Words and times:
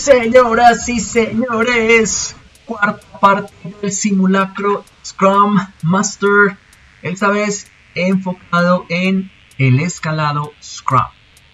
señoras 0.00 0.88
y 0.88 0.98
señores, 0.98 2.34
cuarta 2.64 3.06
parte 3.20 3.52
del 3.82 3.92
simulacro 3.92 4.82
Scrum 5.04 5.58
Master, 5.82 6.56
esta 7.02 7.28
vez 7.28 7.66
enfocado 7.94 8.86
en 8.88 9.30
el 9.58 9.78
escalado 9.78 10.52
Scrum. 10.62 11.04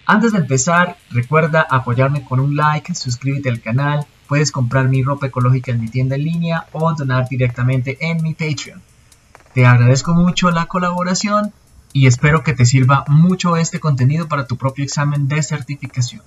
Antes 0.05 0.31
de 0.31 0.39
empezar, 0.39 0.97
recuerda 1.09 1.67
apoyarme 1.69 2.23
con 2.23 2.39
un 2.39 2.55
like, 2.55 2.95
suscríbete 2.95 3.49
al 3.49 3.59
canal, 3.59 4.07
puedes 4.29 4.53
comprar 4.53 4.87
mi 4.87 5.03
ropa 5.03 5.27
ecológica 5.27 5.71
en 5.71 5.81
mi 5.81 5.89
tienda 5.89 6.15
en 6.15 6.23
línea 6.23 6.67
o 6.71 6.93
donar 6.93 7.27
directamente 7.27 7.97
en 7.99 8.23
mi 8.23 8.33
Patreon. 8.33 8.81
Te 9.53 9.65
agradezco 9.65 10.13
mucho 10.13 10.51
la 10.51 10.67
colaboración 10.67 11.51
y 11.91 12.07
espero 12.07 12.43
que 12.43 12.53
te 12.53 12.65
sirva 12.65 13.03
mucho 13.09 13.57
este 13.57 13.81
contenido 13.81 14.29
para 14.29 14.47
tu 14.47 14.55
propio 14.55 14.85
examen 14.85 15.27
de 15.27 15.43
certificación. 15.43 16.21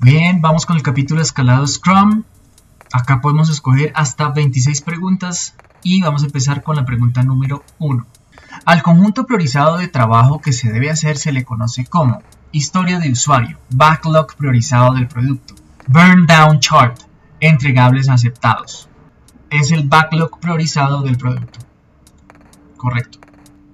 Bien, 0.00 0.40
vamos 0.40 0.66
con 0.66 0.76
el 0.76 0.82
capítulo 0.82 1.22
escalado 1.22 1.66
Scrum. 1.66 2.24
Acá 2.92 3.20
podemos 3.20 3.50
escoger 3.50 3.92
hasta 3.94 4.28
26 4.28 4.80
preguntas 4.82 5.54
y 5.82 6.02
vamos 6.02 6.22
a 6.22 6.26
empezar 6.26 6.62
con 6.62 6.76
la 6.76 6.84
pregunta 6.84 7.22
número 7.22 7.64
1. 7.78 8.06
Al 8.64 8.82
conjunto 8.82 9.26
priorizado 9.26 9.76
de 9.76 9.88
trabajo 9.88 10.40
que 10.40 10.52
se 10.52 10.72
debe 10.72 10.90
hacer 10.90 11.16
se 11.16 11.32
le 11.32 11.44
conoce 11.44 11.84
como 11.84 12.20
historia 12.50 12.98
de 12.98 13.12
usuario, 13.12 13.58
backlog 13.70 14.34
priorizado 14.34 14.94
del 14.94 15.08
producto, 15.08 15.54
burn 15.86 16.26
down 16.26 16.60
chart, 16.60 16.98
entregables 17.40 18.08
aceptados. 18.08 18.88
Es 19.50 19.70
el 19.70 19.88
backlog 19.88 20.40
priorizado 20.40 21.02
del 21.02 21.16
producto. 21.16 21.60
Correcto. 22.76 23.18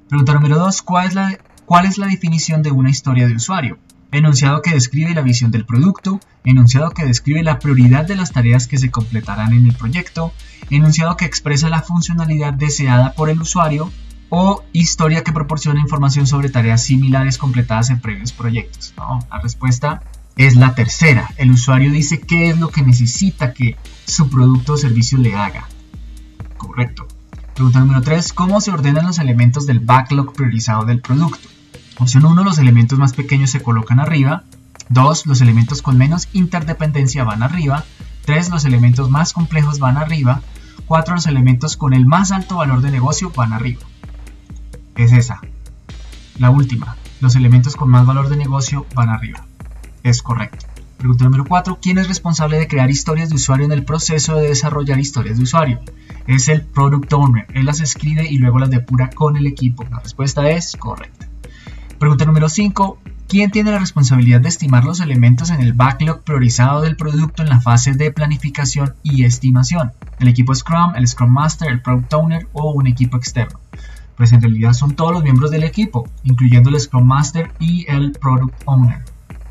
Pregunta 0.08 0.34
número 0.34 0.58
2. 0.58 0.82
¿Cuál 0.82 1.38
¿Cuál 1.64 1.84
es 1.84 1.98
la 1.98 2.06
definición 2.06 2.62
de 2.62 2.70
una 2.70 2.88
historia 2.88 3.26
de 3.26 3.34
usuario? 3.34 3.78
Enunciado 4.12 4.62
que 4.62 4.72
describe 4.72 5.14
la 5.14 5.22
visión 5.22 5.50
del 5.50 5.66
producto, 5.66 6.20
enunciado 6.44 6.90
que 6.90 7.04
describe 7.04 7.42
la 7.42 7.58
prioridad 7.58 8.06
de 8.06 8.16
las 8.16 8.32
tareas 8.32 8.66
que 8.66 8.78
se 8.78 8.90
completarán 8.90 9.52
en 9.52 9.66
el 9.66 9.74
proyecto, 9.74 10.32
enunciado 10.70 11.16
que 11.16 11.24
expresa 11.24 11.68
la 11.68 11.82
funcionalidad 11.82 12.52
deseada 12.52 13.12
por 13.12 13.30
el 13.30 13.40
usuario 13.40 13.90
o 14.30 14.62
historia 14.72 15.24
que 15.24 15.32
proporciona 15.32 15.80
información 15.80 16.26
sobre 16.26 16.50
tareas 16.50 16.82
similares 16.82 17.38
completadas 17.38 17.90
en 17.90 18.00
previos 18.00 18.32
proyectos. 18.32 18.94
la 18.96 19.40
respuesta 19.40 20.02
es 20.36 20.54
la 20.56 20.74
tercera. 20.74 21.30
El 21.36 21.50
usuario 21.50 21.90
dice 21.90 22.20
qué 22.20 22.50
es 22.50 22.58
lo 22.58 22.68
que 22.68 22.82
necesita 22.82 23.52
que 23.52 23.76
su 24.06 24.30
producto 24.30 24.74
o 24.74 24.76
servicio 24.76 25.18
le 25.18 25.34
haga. 25.34 25.68
Correcto. 26.56 27.08
Pregunta 27.54 27.80
número 27.80 28.02
3. 28.02 28.32
¿Cómo 28.34 28.60
se 28.60 28.70
ordenan 28.70 29.06
los 29.06 29.18
elementos 29.18 29.66
del 29.66 29.80
backlog 29.80 30.32
priorizado 30.32 30.84
del 30.84 31.00
producto? 31.00 31.48
Opción 32.00 32.24
1, 32.24 32.44
los 32.44 32.58
elementos 32.58 32.96
más 32.96 33.12
pequeños 33.12 33.50
se 33.50 33.60
colocan 33.60 33.98
arriba. 33.98 34.44
2, 34.88 35.26
los 35.26 35.40
elementos 35.40 35.82
con 35.82 35.98
menos 35.98 36.28
interdependencia 36.32 37.24
van 37.24 37.42
arriba. 37.42 37.84
3, 38.24 38.50
los 38.50 38.64
elementos 38.64 39.10
más 39.10 39.32
complejos 39.32 39.80
van 39.80 39.96
arriba. 39.96 40.40
4, 40.86 41.16
los 41.16 41.26
elementos 41.26 41.76
con 41.76 41.94
el 41.94 42.06
más 42.06 42.30
alto 42.30 42.56
valor 42.56 42.82
de 42.82 42.92
negocio 42.92 43.32
van 43.34 43.52
arriba. 43.52 43.80
Es 44.94 45.10
esa. 45.10 45.40
La 46.38 46.50
última, 46.50 46.96
los 47.20 47.34
elementos 47.34 47.74
con 47.74 47.90
más 47.90 48.06
valor 48.06 48.28
de 48.28 48.36
negocio 48.36 48.86
van 48.94 49.08
arriba. 49.08 49.44
Es 50.04 50.22
correcto. 50.22 50.66
Pregunta 50.98 51.24
número 51.24 51.44
4. 51.46 51.78
¿Quién 51.82 51.98
es 51.98 52.06
responsable 52.06 52.58
de 52.58 52.68
crear 52.68 52.90
historias 52.90 53.28
de 53.28 53.34
usuario 53.34 53.66
en 53.66 53.72
el 53.72 53.84
proceso 53.84 54.36
de 54.36 54.48
desarrollar 54.48 55.00
historias 55.00 55.36
de 55.36 55.42
usuario? 55.42 55.80
Es 56.28 56.48
el 56.48 56.62
Product 56.62 57.12
Owner. 57.12 57.46
Él 57.54 57.66
las 57.66 57.80
escribe 57.80 58.28
y 58.28 58.38
luego 58.38 58.60
las 58.60 58.70
depura 58.70 59.10
con 59.10 59.36
el 59.36 59.48
equipo. 59.48 59.84
La 59.90 59.98
respuesta 59.98 60.48
es 60.48 60.76
correcta. 60.76 61.27
Pregunta 61.98 62.24
número 62.24 62.48
5. 62.48 62.98
¿Quién 63.26 63.50
tiene 63.50 63.72
la 63.72 63.80
responsabilidad 63.80 64.40
de 64.40 64.48
estimar 64.48 64.84
los 64.84 65.00
elementos 65.00 65.50
en 65.50 65.60
el 65.60 65.72
backlog 65.72 66.22
priorizado 66.22 66.80
del 66.80 66.94
producto 66.94 67.42
en 67.42 67.48
la 67.48 67.60
fase 67.60 67.92
de 67.92 68.12
planificación 68.12 68.94
y 69.02 69.24
estimación? 69.24 69.90
¿El 70.20 70.28
equipo 70.28 70.54
Scrum, 70.54 70.94
el 70.94 71.08
Scrum 71.08 71.30
Master, 71.30 71.68
el 71.68 71.82
Product 71.82 72.14
Owner 72.14 72.46
o 72.52 72.70
un 72.70 72.86
equipo 72.86 73.16
externo? 73.16 73.58
Pues 74.16 74.32
en 74.32 74.40
realidad 74.40 74.74
son 74.74 74.94
todos 74.94 75.10
los 75.10 75.24
miembros 75.24 75.50
del 75.50 75.64
equipo, 75.64 76.08
incluyendo 76.22 76.70
el 76.70 76.78
Scrum 76.78 77.04
Master 77.04 77.50
y 77.58 77.84
el 77.88 78.12
Product 78.12 78.54
Owner. 78.66 79.02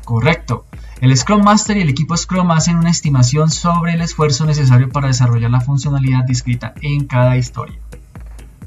Correcto. 0.06 0.64
El 1.02 1.14
Scrum 1.14 1.44
Master 1.44 1.76
y 1.76 1.82
el 1.82 1.90
equipo 1.90 2.16
Scrum 2.16 2.50
hacen 2.50 2.78
una 2.78 2.90
estimación 2.90 3.50
sobre 3.50 3.92
el 3.92 4.00
esfuerzo 4.00 4.46
necesario 4.46 4.88
para 4.88 5.08
desarrollar 5.08 5.50
la 5.50 5.60
funcionalidad 5.60 6.24
descrita 6.24 6.72
en 6.80 7.04
cada 7.04 7.36
historia. 7.36 7.78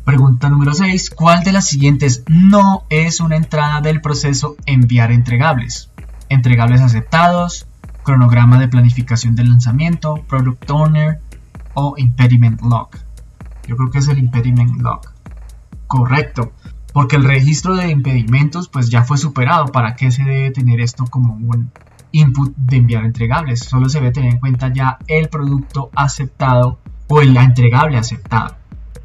Pregunta 0.06 0.50
número 0.50 0.74
6. 0.74 1.12
¿Cuál 1.12 1.44
de 1.44 1.52
las 1.52 1.68
siguientes 1.68 2.24
no 2.28 2.86
es 2.90 3.20
una 3.20 3.36
entrada 3.36 3.82
del 3.82 4.02
proceso 4.02 4.56
enviar 4.66 5.12
entregables? 5.12 5.92
Entregables 6.28 6.82
aceptados, 6.82 7.68
cronograma 8.04 8.60
de 8.60 8.68
planificación 8.68 9.36
del 9.36 9.50
lanzamiento, 9.50 10.16
product 10.28 10.70
owner 10.72 11.20
o 11.76 11.94
impediment 11.98 12.60
log. 12.62 12.90
Yo 13.68 13.78
creo 13.78 13.92
que 13.92 14.00
es 14.00 14.08
el 14.08 14.18
impediment 14.18 14.82
log. 14.82 15.02
Correcto, 15.86 16.52
porque 16.94 17.18
el 17.18 17.24
registro 17.24 17.76
de 17.76 17.92
impedimentos 17.92 18.70
pues 18.70 18.90
ya 18.90 19.04
fue 19.04 19.20
superado. 19.20 19.68
¿Para 19.68 19.96
qué 19.96 20.10
se 20.10 20.24
debe 20.24 20.50
tener 20.50 20.82
esto 20.82 21.06
como 21.06 21.36
un 21.36 21.72
input 22.12 22.56
de 22.58 22.78
enviar 22.78 23.06
entregables? 23.06 23.60
Solo 23.60 23.88
se 23.88 24.00
debe 24.00 24.12
tener 24.12 24.32
en 24.32 24.40
cuenta 24.40 24.74
ya 24.74 24.98
el 25.08 25.30
producto 25.30 25.92
aceptado 25.96 26.80
o 27.08 27.22
el 27.22 27.38
entregable 27.38 28.00
aceptado. 28.00 28.61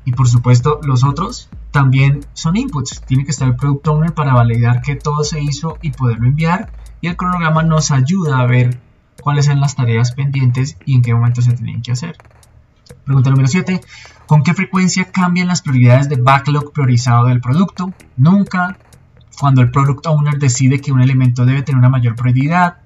Y 0.06 0.12
por 0.12 0.28
supuesto, 0.28 0.81
los 0.84 1.03
otros 1.03 1.50
también 1.72 2.21
son 2.33 2.56
inputs. 2.56 3.03
Tiene 3.03 3.25
que 3.25 3.33
estar 3.33 3.49
el 3.49 3.56
Product 3.56 3.89
Owner 3.89 4.15
para 4.15 4.34
validar 4.34 4.81
que 4.81 4.94
todo 4.94 5.25
se 5.25 5.43
hizo 5.43 5.78
y 5.83 5.91
poderlo 5.91 6.28
enviar. 6.28 6.71
Y 7.00 7.09
el 7.09 7.17
cronograma 7.17 7.65
nos 7.65 7.91
ayuda 7.91 8.39
a 8.39 8.47
ver 8.47 8.81
cuáles 9.21 9.47
son 9.47 9.59
las 9.59 9.75
tareas 9.75 10.12
pendientes 10.12 10.78
y 10.87 10.94
en 10.94 11.03
qué 11.03 11.12
momento 11.12 11.43
se 11.43 11.53
tienen 11.55 11.83
que 11.83 11.91
hacer. 11.91 12.17
Pregunta 13.05 13.31
número 13.31 13.49
7. 13.49 13.81
¿Con 14.27 14.44
qué 14.44 14.55
frecuencia 14.55 15.11
cambian 15.11 15.49
las 15.49 15.61
prioridades 15.61 16.09
de 16.09 16.17
backlog 16.17 16.73
priorizado 16.73 17.27
del 17.27 17.41
producto? 17.41 17.93
Nunca. 18.17 18.78
Cuando 19.41 19.61
el 19.61 19.73
Product 19.73 20.06
Owner 20.06 20.38
decide 20.38 20.81
que 20.81 20.93
un 20.93 21.00
elemento 21.00 21.44
debe 21.44 21.62
tener 21.62 21.81
una 21.81 21.88
mayor 21.88 22.15
prioridad. 22.15 22.77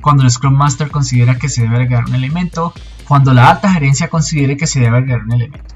Cuando 0.00 0.22
el 0.22 0.30
Scrum 0.30 0.54
Master 0.54 0.88
considera 0.88 1.36
que 1.36 1.48
se 1.48 1.62
debe 1.62 1.74
agregar 1.74 2.04
un 2.04 2.14
elemento. 2.14 2.72
Cuando 3.08 3.34
la 3.34 3.50
alta 3.50 3.72
gerencia 3.72 4.08
considere 4.08 4.56
que 4.56 4.68
se 4.68 4.78
debe 4.78 4.98
agregar 4.98 5.24
un 5.24 5.32
elemento. 5.32 5.74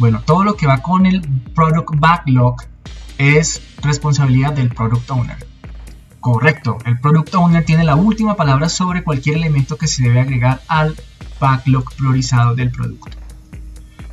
Bueno, 0.00 0.22
todo 0.24 0.44
lo 0.44 0.56
que 0.56 0.66
va 0.66 0.78
con 0.78 1.04
el 1.04 1.20
Product 1.54 1.90
Backlog 1.94 2.56
es 3.18 3.60
responsabilidad 3.82 4.54
del 4.54 4.70
Product 4.70 5.10
Owner. 5.10 5.36
Correcto, 6.20 6.78
el 6.86 6.98
Product 6.98 7.34
Owner 7.34 7.66
tiene 7.66 7.84
la 7.84 7.96
última 7.96 8.34
palabra 8.34 8.70
sobre 8.70 9.04
cualquier 9.04 9.36
elemento 9.36 9.76
que 9.76 9.86
se 9.86 10.04
debe 10.04 10.20
agregar 10.20 10.62
al 10.68 10.96
backlog 11.38 11.92
priorizado 11.96 12.54
del 12.54 12.70
producto. 12.70 13.10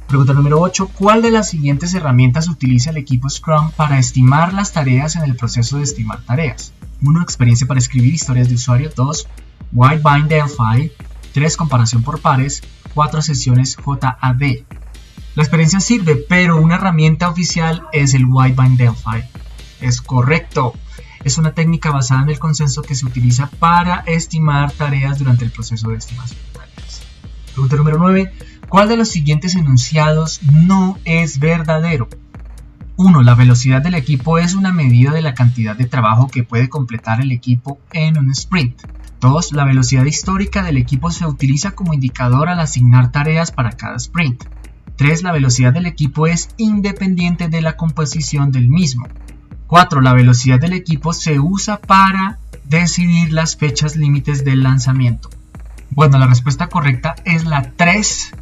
Pregunta 0.10 0.34
número 0.34 0.60
8. 0.60 0.90
¿Cuál 0.94 1.22
de 1.22 1.32
las 1.32 1.50
siguientes 1.52 1.94
herramientas 1.94 2.50
utiliza 2.50 2.90
el 2.90 2.98
equipo 2.98 3.30
Scrum 3.30 3.72
para 3.72 3.98
estimar 3.98 4.54
las 4.54 4.74
tareas 4.74 5.16
en 5.16 5.24
el 5.24 5.38
proceso 5.38 5.78
de 5.78 5.84
estimar 5.84 6.20
tareas? 6.24 6.74
1. 7.02 7.22
Experiencia 7.22 7.66
para 7.66 7.80
escribir 7.80 8.14
historias 8.14 8.50
de 8.50 8.56
usuario. 8.56 8.92
2. 8.94 9.26
Whitebind 9.72 10.28
Delphi. 10.28 10.92
3. 11.34 11.56
Comparación 11.56 12.04
por 12.04 12.20
pares. 12.20 12.62
4. 12.94 13.22
Sesiones 13.22 13.78
JAD. 13.78 14.42
La 15.38 15.44
experiencia 15.44 15.80
sirve, 15.80 16.16
pero 16.16 16.60
una 16.60 16.78
herramienta 16.78 17.30
oficial 17.30 17.84
es 17.92 18.16
el 18.16 18.26
Whiteband 18.26 18.76
Delphi. 18.76 19.24
Es 19.80 20.02
correcto. 20.02 20.74
Es 21.24 21.38
una 21.38 21.52
técnica 21.52 21.92
basada 21.92 22.24
en 22.24 22.30
el 22.30 22.40
consenso 22.40 22.82
que 22.82 22.96
se 22.96 23.06
utiliza 23.06 23.46
para 23.48 24.00
estimar 24.08 24.72
tareas 24.72 25.20
durante 25.20 25.46
el 25.46 25.52
proceso 25.52 25.90
de 25.90 25.98
estimación 25.98 26.40
de 26.40 26.60
tareas. 26.60 27.04
Pregunta 27.54 27.76
número 27.76 28.00
9. 28.00 28.34
¿Cuál 28.68 28.90
de 28.90 28.98
los 28.98 29.10
siguientes 29.10 29.54
enunciados 29.54 30.42
no 30.42 30.98
es 31.06 31.38
verdadero? 31.38 32.10
1. 32.96 33.22
La 33.22 33.36
velocidad 33.36 33.84
del 33.84 33.94
equipo 33.94 34.40
es 34.40 34.56
una 34.56 34.74
medida 34.74 35.12
de 35.12 35.22
la 35.22 35.36
cantidad 35.36 35.76
de 35.76 35.86
trabajo 35.86 36.30
que 36.30 36.42
puede 36.42 36.68
completar 36.68 37.22
el 37.22 37.32
equipo 37.32 37.78
en 37.94 38.18
un 38.18 38.32
sprint. 38.32 38.82
2. 39.22 39.52
La 39.52 39.66
velocidad 39.66 40.06
histórica 40.06 40.64
del 40.64 40.78
equipo 40.78 41.12
se 41.12 41.28
utiliza 41.28 41.76
como 41.76 41.94
indicador 41.94 42.50
al 42.50 42.60
asignar 42.60 43.12
tareas 43.12 43.52
para 43.52 43.74
cada 43.74 43.98
sprint. 43.98 44.44
3. 44.98 45.24
La 45.24 45.32
velocidad 45.32 45.74
del 45.74 45.86
equipo 45.86 46.28
es 46.28 46.50
independiente 46.58 47.50
de 47.50 47.62
la 47.62 47.78
composición 47.78 48.52
del 48.52 48.68
mismo. 48.68 49.08
4. 49.68 50.02
La 50.02 50.14
velocidad 50.14 50.60
del 50.60 50.74
equipo 50.74 51.14
se 51.14 51.40
usa 51.40 51.80
para 51.80 52.40
decidir 52.66 53.32
las 53.32 53.56
fechas 53.56 53.96
límites 53.96 54.44
del 54.44 54.64
lanzamiento. 54.64 55.30
Bueno, 55.92 56.18
la 56.18 56.28
respuesta 56.28 56.68
correcta 56.68 57.16
es 57.26 57.46
la 57.46 57.72
3. 57.76 58.34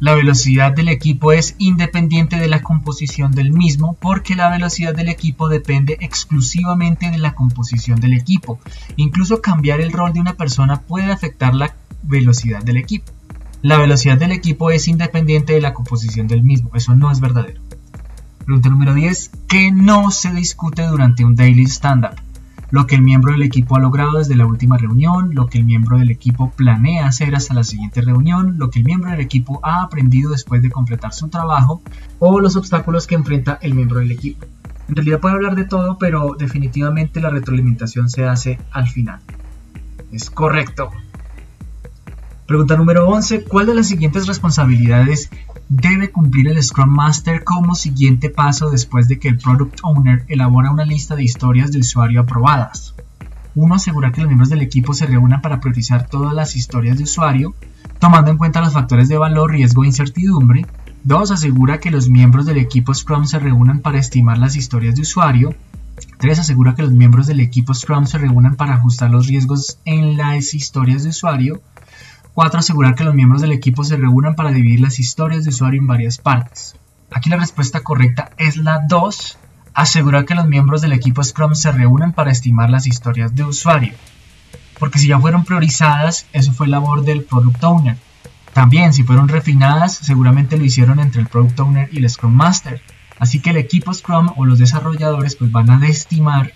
La 0.00 0.14
velocidad 0.14 0.72
del 0.72 0.88
equipo 0.88 1.30
es 1.30 1.54
independiente 1.58 2.36
de 2.36 2.48
la 2.48 2.62
composición 2.62 3.30
del 3.30 3.52
mismo 3.52 3.96
porque 4.00 4.34
la 4.34 4.50
velocidad 4.50 4.96
del 4.96 5.08
equipo 5.08 5.48
depende 5.48 5.98
exclusivamente 6.00 7.12
de 7.12 7.18
la 7.18 7.34
composición 7.34 8.00
del 8.00 8.14
equipo. 8.14 8.58
Incluso 8.96 9.40
cambiar 9.40 9.80
el 9.80 9.92
rol 9.92 10.12
de 10.12 10.20
una 10.20 10.34
persona 10.34 10.80
puede 10.80 11.12
afectar 11.12 11.54
la 11.54 11.76
velocidad 12.02 12.64
del 12.64 12.78
equipo. 12.78 13.12
La 13.62 13.78
velocidad 13.78 14.18
del 14.18 14.32
equipo 14.32 14.70
es 14.70 14.88
independiente 14.88 15.52
de 15.52 15.60
la 15.60 15.72
composición 15.72 16.26
del 16.26 16.42
mismo. 16.42 16.70
Eso 16.74 16.94
no 16.94 17.10
es 17.10 17.20
verdadero. 17.20 17.60
Pregunta 18.44 18.68
número 18.68 18.92
10. 18.92 19.30
¿Qué 19.48 19.70
no 19.70 20.10
se 20.10 20.34
discute 20.34 20.86
durante 20.86 21.24
un 21.24 21.36
daily 21.36 21.66
stand-up? 21.66 22.16
lo 22.72 22.86
que 22.86 22.94
el 22.94 23.02
miembro 23.02 23.32
del 23.32 23.42
equipo 23.42 23.76
ha 23.76 23.80
logrado 23.80 24.16
desde 24.16 24.34
la 24.34 24.46
última 24.46 24.78
reunión, 24.78 25.34
lo 25.34 25.46
que 25.46 25.58
el 25.58 25.64
miembro 25.66 25.98
del 25.98 26.10
equipo 26.10 26.50
planea 26.56 27.06
hacer 27.06 27.34
hasta 27.36 27.52
la 27.52 27.64
siguiente 27.64 28.00
reunión, 28.00 28.56
lo 28.56 28.70
que 28.70 28.78
el 28.78 28.86
miembro 28.86 29.10
del 29.10 29.20
equipo 29.20 29.60
ha 29.62 29.82
aprendido 29.82 30.30
después 30.30 30.62
de 30.62 30.70
completar 30.70 31.12
su 31.12 31.28
trabajo 31.28 31.82
o 32.18 32.40
los 32.40 32.56
obstáculos 32.56 33.06
que 33.06 33.14
enfrenta 33.14 33.58
el 33.60 33.74
miembro 33.74 33.98
del 33.98 34.10
equipo. 34.10 34.46
En 34.88 34.96
realidad 34.96 35.20
puede 35.20 35.34
hablar 35.34 35.54
de 35.54 35.66
todo, 35.66 35.98
pero 35.98 36.34
definitivamente 36.38 37.20
la 37.20 37.28
retroalimentación 37.28 38.08
se 38.08 38.24
hace 38.24 38.58
al 38.70 38.88
final. 38.88 39.20
Es 40.10 40.30
correcto. 40.30 40.88
Pregunta 42.46 42.76
número 42.76 43.08
11. 43.08 43.44
¿Cuál 43.44 43.66
de 43.66 43.74
las 43.74 43.86
siguientes 43.86 44.26
responsabilidades 44.26 45.30
debe 45.68 46.10
cumplir 46.10 46.48
el 46.48 46.60
Scrum 46.60 46.90
Master 46.90 47.44
como 47.44 47.76
siguiente 47.76 48.30
paso 48.30 48.68
después 48.68 49.06
de 49.06 49.20
que 49.20 49.28
el 49.28 49.38
Product 49.38 49.78
Owner 49.84 50.24
elabora 50.26 50.72
una 50.72 50.84
lista 50.84 51.14
de 51.14 51.22
historias 51.22 51.70
de 51.70 51.78
usuario 51.78 52.20
aprobadas? 52.20 52.94
1. 53.54 53.74
Asegurar 53.74 54.10
que 54.10 54.22
los 54.22 54.28
miembros 54.28 54.48
del 54.48 54.60
equipo 54.60 54.92
se 54.92 55.06
reúnan 55.06 55.40
para 55.40 55.60
priorizar 55.60 56.08
todas 56.08 56.34
las 56.34 56.56
historias 56.56 56.98
de 56.98 57.04
usuario, 57.04 57.54
tomando 58.00 58.32
en 58.32 58.38
cuenta 58.38 58.60
los 58.60 58.72
factores 58.72 59.08
de 59.08 59.18
valor, 59.18 59.52
riesgo 59.52 59.84
e 59.84 59.86
incertidumbre. 59.86 60.66
2. 61.04 61.30
Asegura 61.30 61.78
que 61.78 61.92
los 61.92 62.08
miembros 62.08 62.44
del 62.44 62.58
equipo 62.58 62.92
Scrum 62.92 63.24
se 63.26 63.38
reúnan 63.38 63.78
para 63.80 63.98
estimar 63.98 64.38
las 64.38 64.56
historias 64.56 64.96
de 64.96 65.02
usuario. 65.02 65.54
3. 66.18 66.40
Asegura 66.40 66.74
que 66.74 66.82
los 66.82 66.92
miembros 66.92 67.28
del 67.28 67.38
equipo 67.38 67.72
Scrum 67.72 68.06
se 68.06 68.18
reúnan 68.18 68.56
para 68.56 68.74
ajustar 68.74 69.10
los 69.10 69.28
riesgos 69.28 69.78
en 69.84 70.16
las 70.16 70.54
historias 70.54 71.04
de 71.04 71.10
usuario. 71.10 71.62
4. 72.34 72.60
Asegurar 72.60 72.94
que 72.94 73.04
los 73.04 73.14
miembros 73.14 73.42
del 73.42 73.52
equipo 73.52 73.84
se 73.84 73.96
reúnan 73.96 74.34
para 74.34 74.52
dividir 74.52 74.80
las 74.80 74.98
historias 74.98 75.44
de 75.44 75.50
usuario 75.50 75.80
en 75.80 75.86
varias 75.86 76.16
partes. 76.16 76.74
Aquí 77.10 77.28
la 77.28 77.36
respuesta 77.36 77.80
correcta 77.80 78.30
es 78.38 78.56
la 78.56 78.80
2. 78.88 79.38
Asegurar 79.74 80.24
que 80.24 80.34
los 80.34 80.48
miembros 80.48 80.80
del 80.80 80.92
equipo 80.92 81.22
Scrum 81.22 81.54
se 81.54 81.72
reúnan 81.72 82.12
para 82.12 82.30
estimar 82.30 82.70
las 82.70 82.86
historias 82.86 83.34
de 83.34 83.44
usuario. 83.44 83.92
Porque 84.78 84.98
si 84.98 85.08
ya 85.08 85.20
fueron 85.20 85.44
priorizadas, 85.44 86.26
eso 86.32 86.52
fue 86.52 86.68
labor 86.68 87.04
del 87.04 87.22
Product 87.22 87.62
Owner. 87.64 87.96
También, 88.54 88.94
si 88.94 89.02
fueron 89.02 89.28
refinadas, 89.28 89.94
seguramente 89.94 90.56
lo 90.56 90.64
hicieron 90.64 91.00
entre 91.00 91.20
el 91.20 91.28
Product 91.28 91.60
Owner 91.60 91.88
y 91.92 91.98
el 91.98 92.08
Scrum 92.08 92.32
Master. 92.32 92.80
Así 93.18 93.40
que 93.40 93.50
el 93.50 93.58
equipo 93.58 93.92
Scrum 93.92 94.30
o 94.36 94.46
los 94.46 94.58
desarrolladores 94.58 95.36
pues 95.36 95.52
van 95.52 95.70
a 95.70 95.86
estimar 95.86 96.54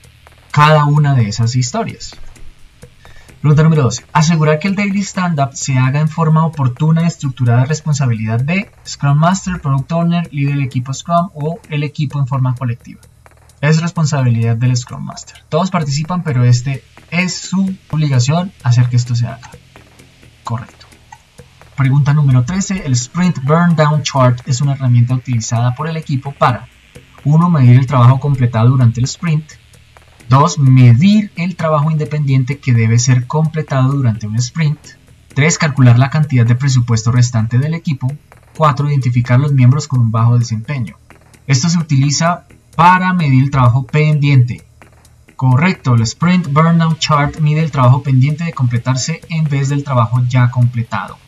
cada 0.53 0.87
una 0.87 1.15
de 1.15 1.29
esas 1.29 1.55
historias. 1.55 2.17
Pregunta 3.41 3.63
número 3.63 3.83
12. 3.83 4.05
Asegurar 4.13 4.59
que 4.59 4.69
el 4.69 4.75
daily 4.75 5.03
stand-up 5.03 5.51
se 5.53 5.79
haga 5.79 6.01
en 6.01 6.09
forma 6.09 6.47
oportuna 6.47 7.03
y 7.03 7.07
estructurada 7.07 7.65
responsabilidad 7.65 8.41
de 8.41 8.71
Scrum 8.87 9.19
Master, 9.19 9.61
Product 9.61 9.93
Owner, 9.93 10.29
líder 10.33 10.55
del 10.57 10.65
equipo 10.65 10.95
Scrum 10.95 11.29
o 11.35 11.61
el 11.69 11.83
equipo 11.83 12.19
en 12.19 12.27
forma 12.27 12.55
colectiva. 12.55 13.01
Es 13.61 13.81
responsabilidad 13.81 14.57
del 14.57 14.77
Scrum 14.77 15.05
Master. 15.05 15.45
Todos 15.49 15.71
participan, 15.71 16.23
pero 16.23 16.45
este 16.45 16.83
es 17.11 17.37
su 17.37 17.77
obligación 17.91 18.53
hacer 18.63 18.89
que 18.89 18.97
esto 18.97 19.15
se 19.15 19.27
haga. 19.27 19.51
Correcto. 20.43 20.87
Pregunta 21.77 22.15
número 22.15 22.43
13. 22.43 22.87
El 22.87 22.93
Sprint 22.93 23.43
Burn 23.45 23.77
Down 23.77 24.03
Chart 24.03 24.41
es 24.47 24.63
una 24.63 24.73
herramienta 24.73 25.15
utilizada 25.15 25.75
por 25.75 25.89
el 25.89 25.99
equipo 25.99 26.33
para 26.33 26.69
1. 27.25 27.51
Medir 27.51 27.79
el 27.79 27.87
trabajo 27.87 28.19
completado 28.19 28.71
durante 28.71 29.01
el 29.01 29.05
sprint. 29.05 29.45
2. 30.29 30.59
Medir 30.59 31.31
el 31.37 31.57
trabajo 31.57 31.91
independiente 31.91 32.59
que 32.59 32.73
debe 32.73 32.99
ser 32.99 33.27
completado 33.27 33.93
durante 33.93 34.27
un 34.27 34.37
sprint. 34.37 34.79
3. 35.35 35.59
Calcular 35.59 35.99
la 35.99 36.11
cantidad 36.11 36.47
de 36.47 36.55
presupuesto 36.55 37.13
restante 37.13 37.59
del 37.59 37.75
equipo. 37.75 38.13
4. 38.57 38.89
Identificar 38.91 39.39
los 39.39 39.53
miembros 39.53 39.87
con 39.87 40.01
un 40.01 40.11
bajo 40.11 40.39
desempeño. 40.39 40.97
Esto 41.47 41.69
se 41.69 41.79
utiliza 41.79 42.47
para 42.75 43.13
medir 43.13 43.45
el 43.45 43.51
trabajo 43.51 43.87
pendiente. 43.87 44.65
Correcto, 45.37 45.95
el 45.95 46.03
Sprint 46.03 46.53
Burnout 46.53 46.99
Chart 46.99 47.39
mide 47.41 47.63
el 47.63 47.71
trabajo 47.71 48.03
pendiente 48.03 48.45
de 48.45 48.53
completarse 48.53 49.21
en 49.29 49.45
vez 49.45 49.69
del 49.69 49.85
trabajo 49.85 50.23
ya 50.27 50.51
completado. 50.51 51.19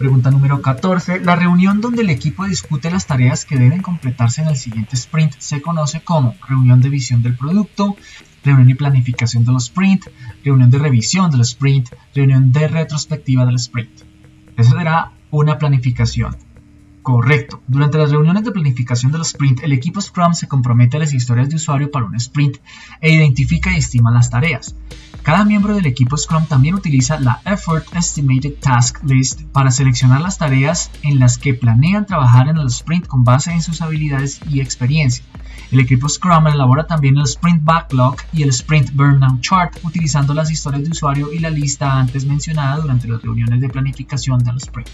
Pregunta 0.00 0.30
número 0.30 0.62
14. 0.62 1.20
La 1.20 1.36
reunión 1.36 1.82
donde 1.82 2.00
el 2.00 2.08
equipo 2.08 2.46
discute 2.46 2.90
las 2.90 3.06
tareas 3.06 3.44
que 3.44 3.58
deben 3.58 3.82
completarse 3.82 4.40
en 4.40 4.48
el 4.48 4.56
siguiente 4.56 4.96
sprint 4.96 5.34
se 5.36 5.60
conoce 5.60 6.00
como 6.00 6.34
reunión 6.48 6.80
de 6.80 6.88
visión 6.88 7.22
del 7.22 7.36
producto, 7.36 7.96
reunión 8.42 8.70
y 8.70 8.74
planificación 8.76 9.44
del 9.44 9.56
sprint, 9.56 10.06
reunión 10.42 10.70
de 10.70 10.78
revisión 10.78 11.30
del 11.30 11.42
sprint, 11.42 11.90
reunión 12.14 12.50
de 12.50 12.68
retrospectiva 12.68 13.44
del 13.44 13.56
sprint. 13.56 13.90
Esa 14.56 14.70
será 14.70 15.12
una 15.30 15.58
planificación. 15.58 16.34
Correcto. 17.02 17.60
Durante 17.66 17.98
las 17.98 18.10
reuniones 18.10 18.44
de 18.44 18.52
planificación 18.52 19.12
del 19.12 19.20
sprint, 19.20 19.62
el 19.62 19.74
equipo 19.74 20.00
Scrum 20.00 20.32
se 20.32 20.48
compromete 20.48 20.96
a 20.96 21.00
las 21.00 21.12
historias 21.12 21.50
de 21.50 21.56
usuario 21.56 21.90
para 21.90 22.06
un 22.06 22.14
sprint 22.14 22.56
e 23.02 23.12
identifica 23.12 23.70
y 23.74 23.76
estima 23.76 24.10
las 24.10 24.30
tareas. 24.30 24.74
Cada 25.22 25.44
miembro 25.44 25.74
del 25.74 25.84
equipo 25.84 26.16
Scrum 26.16 26.46
también 26.46 26.74
utiliza 26.74 27.20
la 27.20 27.42
Effort 27.44 27.84
Estimated 27.94 28.54
Task 28.58 29.02
List 29.04 29.42
para 29.52 29.70
seleccionar 29.70 30.22
las 30.22 30.38
tareas 30.38 30.90
en 31.02 31.18
las 31.18 31.36
que 31.36 31.52
planean 31.52 32.06
trabajar 32.06 32.48
en 32.48 32.56
el 32.56 32.68
sprint 32.68 33.06
con 33.06 33.22
base 33.22 33.52
en 33.52 33.60
sus 33.60 33.82
habilidades 33.82 34.40
y 34.48 34.60
experiencia. 34.60 35.22
El 35.70 35.80
equipo 35.80 36.08
Scrum 36.08 36.46
elabora 36.46 36.86
también 36.86 37.18
el 37.18 37.24
Sprint 37.24 37.62
Backlog 37.62 38.16
y 38.32 38.42
el 38.42 38.48
Sprint 38.48 38.94
Burnout 38.94 39.40
Chart 39.40 39.76
utilizando 39.84 40.32
las 40.32 40.50
historias 40.50 40.84
de 40.84 40.90
usuario 40.90 41.32
y 41.32 41.38
la 41.38 41.50
lista 41.50 41.98
antes 41.98 42.24
mencionada 42.24 42.78
durante 42.78 43.06
las 43.06 43.22
reuniones 43.22 43.60
de 43.60 43.68
planificación 43.68 44.42
del 44.42 44.56
sprint. 44.56 44.88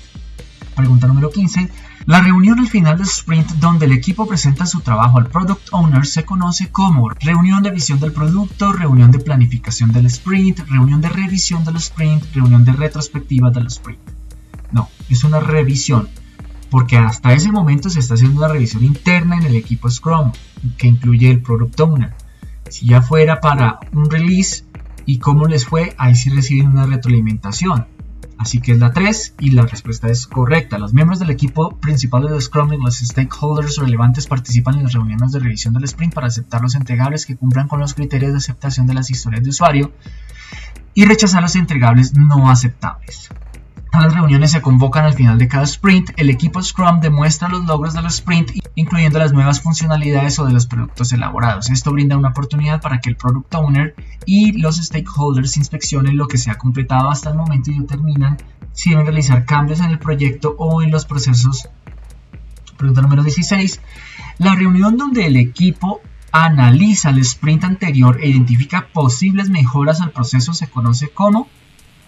Pregunta 0.76 1.06
número 1.06 1.30
15. 1.30 1.70
La 2.04 2.20
reunión 2.20 2.58
al 2.60 2.68
final 2.68 2.98
del 2.98 3.06
sprint 3.06 3.52
donde 3.52 3.86
el 3.86 3.92
equipo 3.92 4.28
presenta 4.28 4.66
su 4.66 4.80
trabajo 4.80 5.16
al 5.16 5.30
Product 5.30 5.68
Owner 5.72 6.04
se 6.04 6.26
conoce 6.26 6.70
como 6.70 7.08
reunión 7.08 7.62
de 7.62 7.70
visión 7.70 7.98
del 7.98 8.12
producto, 8.12 8.74
reunión 8.74 9.10
de 9.10 9.18
planificación 9.18 9.90
del 9.90 10.04
sprint, 10.06 10.60
reunión 10.68 11.00
de 11.00 11.08
revisión 11.08 11.64
del 11.64 11.76
sprint, 11.76 12.24
reunión 12.34 12.66
de 12.66 12.72
retrospectiva 12.72 13.50
del 13.50 13.68
sprint. 13.68 14.00
No, 14.70 14.90
es 15.08 15.24
una 15.24 15.40
revisión, 15.40 16.10
porque 16.70 16.98
hasta 16.98 17.32
ese 17.32 17.50
momento 17.50 17.88
se 17.88 18.00
está 18.00 18.12
haciendo 18.12 18.40
una 18.40 18.48
revisión 18.48 18.84
interna 18.84 19.38
en 19.38 19.44
el 19.44 19.56
equipo 19.56 19.90
Scrum, 19.90 20.32
que 20.76 20.88
incluye 20.88 21.30
el 21.30 21.40
Product 21.40 21.80
Owner. 21.80 22.14
Si 22.68 22.84
ya 22.84 23.00
fuera 23.00 23.40
para 23.40 23.80
un 23.92 24.10
release 24.10 24.66
y 25.06 25.20
cómo 25.20 25.46
les 25.46 25.64
fue, 25.64 25.94
ahí 25.96 26.14
sí 26.14 26.28
reciben 26.28 26.68
una 26.68 26.84
retroalimentación 26.84 27.95
Así 28.38 28.60
que 28.60 28.72
es 28.72 28.78
la 28.78 28.92
3 28.92 29.34
y 29.40 29.50
la 29.50 29.62
respuesta 29.62 30.08
es 30.08 30.26
correcta. 30.26 30.78
Los 30.78 30.92
miembros 30.92 31.18
del 31.18 31.30
equipo 31.30 31.76
principal 31.78 32.28
de 32.28 32.40
Scrum 32.40 32.72
y 32.72 32.76
los 32.76 32.96
stakeholders 32.98 33.78
relevantes 33.78 34.26
participan 34.26 34.76
en 34.76 34.84
las 34.84 34.92
reuniones 34.92 35.32
de 35.32 35.40
revisión 35.40 35.74
del 35.74 35.84
sprint 35.84 36.14
para 36.14 36.26
aceptar 36.26 36.60
los 36.60 36.74
entregables 36.74 37.26
que 37.26 37.36
cumplan 37.36 37.68
con 37.68 37.80
los 37.80 37.94
criterios 37.94 38.32
de 38.32 38.38
aceptación 38.38 38.86
de 38.86 38.94
las 38.94 39.10
historias 39.10 39.42
de 39.42 39.50
usuario 39.50 39.92
y 40.94 41.04
rechazar 41.04 41.42
los 41.42 41.56
entregables 41.56 42.14
no 42.14 42.50
aceptables. 42.50 43.30
Las 43.92 44.12
reuniones 44.12 44.50
se 44.50 44.60
convocan 44.60 45.04
al 45.04 45.14
final 45.14 45.38
de 45.38 45.48
cada 45.48 45.64
sprint. 45.64 46.10
El 46.16 46.28
equipo 46.28 46.62
Scrum 46.62 47.00
demuestra 47.00 47.48
los 47.48 47.64
logros 47.64 47.94
del 47.94 48.06
sprint, 48.06 48.50
incluyendo 48.74 49.18
las 49.18 49.32
nuevas 49.32 49.60
funcionalidades 49.62 50.38
o 50.38 50.44
de 50.44 50.52
los 50.52 50.66
productos 50.66 51.12
elaborados. 51.12 51.70
Esto 51.70 51.92
brinda 51.92 52.16
una 52.16 52.28
oportunidad 52.28 52.80
para 52.82 53.00
que 53.00 53.08
el 53.08 53.16
Product 53.16 53.54
Owner 53.54 53.94
y 54.26 54.52
los 54.52 54.76
stakeholders 54.76 55.56
inspeccionen 55.56 56.16
lo 56.16 56.28
que 56.28 56.36
se 56.36 56.50
ha 56.50 56.58
completado 56.58 57.10
hasta 57.10 57.30
el 57.30 57.36
momento 57.36 57.70
y 57.70 57.78
determinan 57.78 58.36
si 58.72 58.90
deben 58.90 59.06
realizar 59.06 59.46
cambios 59.46 59.80
en 59.80 59.90
el 59.90 59.98
proyecto 59.98 60.54
o 60.58 60.82
en 60.82 60.90
los 60.90 61.06
procesos. 61.06 61.68
Pregunta 62.76 63.00
número 63.00 63.22
16. 63.22 63.80
La 64.38 64.54
reunión 64.54 64.98
donde 64.98 65.26
el 65.26 65.36
equipo 65.36 66.02
analiza 66.30 67.10
el 67.10 67.18
sprint 67.18 67.64
anterior 67.64 68.18
e 68.20 68.28
identifica 68.28 68.88
posibles 68.92 69.48
mejoras 69.48 70.02
al 70.02 70.10
proceso 70.10 70.52
se 70.52 70.68
conoce 70.68 71.08
como 71.08 71.48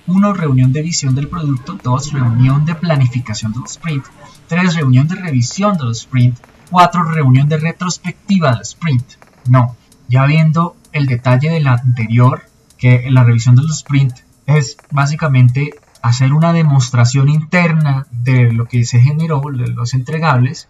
1. 0.08 0.32
Reunión 0.32 0.72
de 0.72 0.82
visión 0.82 1.14
del 1.14 1.28
producto. 1.28 1.78
2. 1.82 2.12
Reunión 2.12 2.64
de 2.64 2.74
planificación 2.74 3.52
del 3.52 3.64
sprint. 3.64 4.06
3. 4.48 4.74
Reunión 4.74 5.06
de 5.06 5.16
revisión 5.16 5.76
del 5.76 5.92
sprint. 5.92 6.38
4. 6.70 7.02
Reunión 7.04 7.48
de 7.48 7.58
retrospectiva 7.58 8.52
del 8.52 8.62
sprint. 8.62 9.04
No, 9.48 9.76
ya 10.08 10.26
viendo 10.26 10.76
el 10.92 11.06
detalle 11.06 11.50
de 11.50 11.60
la 11.60 11.74
anterior, 11.74 12.42
que 12.78 13.10
la 13.10 13.24
revisión 13.24 13.54
del 13.54 13.70
sprint 13.70 14.14
es 14.46 14.78
básicamente 14.90 15.70
hacer 16.02 16.32
una 16.32 16.52
demostración 16.52 17.28
interna 17.28 18.06
de 18.10 18.52
lo 18.52 18.66
que 18.66 18.84
se 18.84 19.00
generó, 19.00 19.42
de 19.52 19.68
los 19.68 19.94
entregables, 19.94 20.68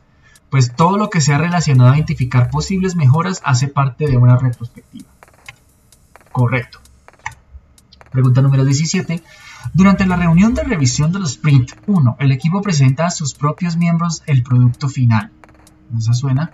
pues 0.51 0.75
todo 0.75 0.97
lo 0.97 1.11
que 1.11 1.21
sea 1.21 1.39
relacionado 1.39 1.93
a 1.93 1.97
identificar 1.97 2.51
posibles 2.51 2.97
mejoras 2.97 3.41
hace 3.45 3.69
parte 3.69 4.07
de 4.07 4.17
una 4.17 4.37
retrospectiva. 4.37 5.09
Correcto. 6.33 6.81
Pregunta 8.11 8.43
número 8.43 8.65
17. 8.65 9.23
Durante 9.75 10.07
la 10.07 10.17
reunión 10.17 10.55
de 10.55 10.65
revisión 10.65 11.13
del 11.13 11.25
sprint 11.25 11.73
1, 11.87 12.17
el 12.21 12.33
equipo 12.33 12.63
presenta 12.63 13.07
a 13.07 13.11
sus 13.11 13.35
propios 13.35 13.77
miembros 13.77 14.23
el 14.27 14.43
producto 14.43 14.89
final. 14.89 15.31
¿Eso 15.97 16.13
suena? 16.13 16.53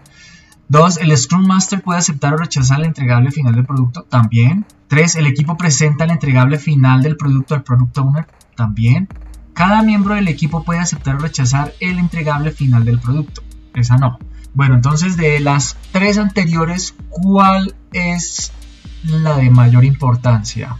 2. 0.68 0.98
El 0.98 1.16
Scrum 1.16 1.46
Master 1.46 1.82
puede 1.82 1.98
aceptar 1.98 2.34
o 2.34 2.38
rechazar 2.38 2.80
el 2.80 2.86
entregable 2.86 3.30
final 3.30 3.54
del 3.54 3.66
producto. 3.66 4.02
También. 4.02 4.64
3. 4.88 5.16
El 5.16 5.26
equipo 5.26 5.56
presenta 5.56 6.04
el 6.04 6.10
entregable 6.10 6.58
final 6.58 7.02
del 7.02 7.16
producto 7.16 7.54
al 7.54 7.62
Product 7.62 7.98
Owner. 7.98 8.26
También. 8.56 9.08
Cada 9.52 9.82
miembro 9.82 10.14
del 10.14 10.28
equipo 10.28 10.64
puede 10.64 10.80
aceptar 10.80 11.16
o 11.16 11.18
rechazar 11.18 11.72
el 11.80 11.98
entregable 11.98 12.50
final 12.50 12.84
del 12.84 12.98
producto. 12.98 13.42
Esa 13.74 13.96
no. 13.96 14.18
Bueno, 14.54 14.76
entonces 14.76 15.16
de 15.16 15.40
las 15.40 15.76
tres 15.92 16.16
anteriores, 16.18 16.94
¿cuál 17.10 17.74
es 17.92 18.52
la 19.02 19.36
de 19.36 19.50
mayor 19.50 19.84
importancia? 19.84 20.76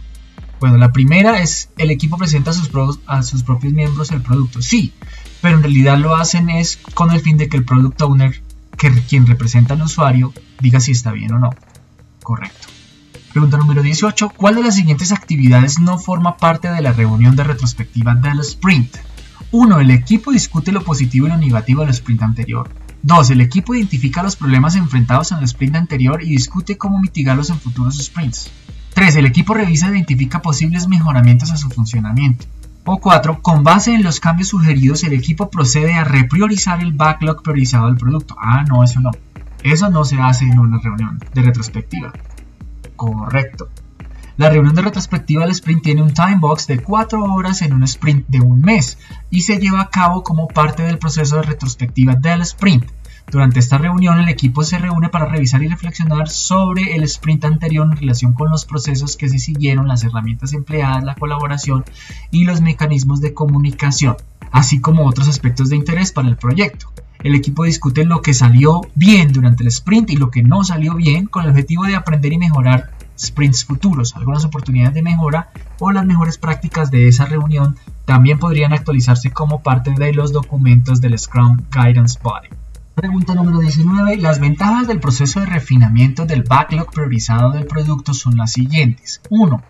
Bueno, 0.65 0.79
la 0.79 0.91
primera 0.91 1.43
es 1.43 1.69
el 1.77 1.91
equipo 1.91 2.17
presenta 2.17 2.49
a 2.49 3.21
sus, 3.21 3.43
propios 3.43 3.71
miembros 3.71 4.09
el 4.09 4.23
producto. 4.23 4.63
Sí, 4.63 4.93
pero 5.39 5.57
en 5.57 5.61
realidad 5.61 5.99
lo 5.99 6.15
hacen 6.15 6.49
es 6.49 6.79
con 6.95 7.11
el 7.11 7.21
fin 7.21 7.37
de 7.37 7.47
que 7.47 7.57
el 7.57 7.63
product 7.63 8.01
owner, 8.01 8.41
quien 8.75 9.27
representa 9.27 9.75
al 9.75 9.83
usuario, 9.83 10.33
diga 10.59 10.79
si 10.79 10.91
está 10.91 11.11
bien 11.11 11.33
o 11.33 11.37
no. 11.37 11.51
Correcto. 12.23 12.67
Pregunta 13.31 13.57
número 13.57 13.83
18. 13.83 14.29
¿Cuál 14.29 14.55
de 14.55 14.63
las 14.63 14.75
siguientes 14.75 15.11
actividades 15.11 15.79
no 15.79 15.99
forma 15.99 16.37
parte 16.37 16.71
de 16.71 16.81
la 16.81 16.93
reunión 16.93 17.35
de 17.35 17.43
retrospectiva 17.43 18.15
del 18.15 18.39
sprint? 18.39 18.97
1. 19.51 19.79
El 19.79 19.91
equipo 19.91 20.31
discute 20.31 20.71
lo 20.71 20.83
positivo 20.83 21.27
y 21.27 21.29
lo 21.29 21.37
negativo 21.37 21.81
del 21.81 21.91
sprint 21.91 22.23
anterior. 22.23 22.71
2. 23.03 23.29
El 23.29 23.41
equipo 23.41 23.75
identifica 23.75 24.23
los 24.23 24.35
problemas 24.35 24.75
enfrentados 24.75 25.31
en 25.31 25.37
el 25.37 25.43
sprint 25.43 25.75
anterior 25.75 26.23
y 26.23 26.29
discute 26.29 26.75
cómo 26.75 26.99
mitigarlos 26.99 27.51
en 27.51 27.59
futuros 27.59 28.03
sprints. 28.03 28.49
3. 28.95 29.17
El 29.17 29.25
equipo 29.25 29.53
revisa 29.53 29.87
e 29.87 29.91
identifica 29.91 30.41
posibles 30.41 30.87
mejoramientos 30.87 31.51
a 31.51 31.57
su 31.57 31.69
funcionamiento. 31.69 32.45
O 32.85 32.97
4. 32.97 33.41
Con 33.41 33.61
base 33.61 33.93
en 33.93 34.03
los 34.03 34.21
cambios 34.21 34.47
sugeridos, 34.47 35.03
el 35.03 35.11
equipo 35.11 35.49
procede 35.49 35.95
a 35.95 36.05
repriorizar 36.05 36.79
el 36.81 36.93
backlog 36.93 37.43
priorizado 37.43 37.87
del 37.87 37.97
producto. 37.97 38.37
Ah, 38.39 38.63
no, 38.63 38.85
eso 38.85 39.01
no. 39.01 39.11
Eso 39.63 39.89
no 39.89 40.05
se 40.05 40.17
hace 40.21 40.45
en 40.45 40.59
una 40.59 40.79
reunión 40.79 41.19
de 41.33 41.41
retrospectiva. 41.41 42.13
Correcto. 42.95 43.67
La 44.37 44.49
reunión 44.49 44.75
de 44.75 44.83
retrospectiva 44.83 45.41
del 45.41 45.51
sprint 45.51 45.83
tiene 45.83 46.01
un 46.01 46.13
time 46.13 46.37
box 46.39 46.65
de 46.67 46.81
4 46.81 47.21
horas 47.21 47.63
en 47.63 47.73
un 47.73 47.83
sprint 47.83 48.27
de 48.29 48.39
un 48.39 48.61
mes 48.61 48.97
y 49.29 49.41
se 49.41 49.57
lleva 49.57 49.81
a 49.81 49.89
cabo 49.89 50.23
como 50.23 50.47
parte 50.47 50.83
del 50.83 50.99
proceso 50.99 51.35
de 51.35 51.41
retrospectiva 51.41 52.15
del 52.15 52.41
sprint. 52.43 52.85
Durante 53.31 53.59
esta 53.59 53.77
reunión 53.77 54.19
el 54.19 54.29
equipo 54.29 54.63
se 54.63 54.77
reúne 54.77 55.09
para 55.09 55.25
revisar 55.25 55.61
y 55.63 55.67
reflexionar 55.67 56.29
sobre 56.29 56.95
el 56.95 57.03
sprint 57.03 57.45
anterior 57.45 57.85
en 57.85 57.97
relación 57.97 58.33
con 58.33 58.49
los 58.49 58.65
procesos 58.65 59.17
que 59.17 59.29
se 59.29 59.39
siguieron, 59.39 59.87
las 59.87 60.03
herramientas 60.03 60.53
empleadas, 60.53 61.03
la 61.03 61.15
colaboración 61.15 61.83
y 62.31 62.45
los 62.45 62.61
mecanismos 62.61 63.21
de 63.21 63.33
comunicación, 63.33 64.15
así 64.51 64.79
como 64.79 65.05
otros 65.05 65.27
aspectos 65.27 65.69
de 65.69 65.75
interés 65.75 66.11
para 66.11 66.27
el 66.27 66.37
proyecto. 66.37 66.91
El 67.23 67.33
equipo 67.33 67.63
discute 67.63 68.05
lo 68.05 68.21
que 68.21 68.35
salió 68.35 68.81
bien 68.93 69.33
durante 69.33 69.63
el 69.63 69.69
sprint 69.69 70.11
y 70.11 70.17
lo 70.17 70.29
que 70.29 70.43
no 70.43 70.63
salió 70.63 70.93
bien 70.93 71.25
con 71.25 71.43
el 71.43 71.49
objetivo 71.49 71.85
de 71.85 71.95
aprender 71.95 72.31
y 72.31 72.37
mejorar 72.37 72.91
sprints 73.17 73.65
futuros, 73.65 74.15
algunas 74.15 74.45
oportunidades 74.45 74.93
de 74.93 75.01
mejora 75.01 75.49
o 75.79 75.91
las 75.91 76.05
mejores 76.05 76.37
prácticas 76.37 76.91
de 76.91 77.07
esa 77.07 77.25
reunión 77.25 77.75
también 78.05 78.37
podrían 78.37 78.73
actualizarse 78.73 79.31
como 79.31 79.63
parte 79.63 79.91
de 79.91 80.13
los 80.13 80.31
documentos 80.31 81.01
del 81.01 81.17
Scrum 81.17 81.57
Guidance 81.71 82.19
Body. 82.21 82.49
Pregunta 82.95 83.35
número 83.35 83.59
19. 83.59 84.15
Las 84.19 84.39
ventajas 84.39 84.87
del 84.87 85.01
proceso 85.01 85.41
de 85.41 85.47
refinamiento 85.47 86.25
del 86.25 86.43
backlog 86.43 86.89
priorizado 86.93 87.51
del 87.51 87.65
producto 87.65 88.13
son 88.13 88.37
las 88.37 88.53
siguientes. 88.53 89.19
1. 89.29 89.61